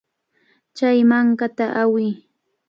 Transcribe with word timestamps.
Chay 0.77 0.97
mankata 1.09 1.65
awiy. 1.81 2.11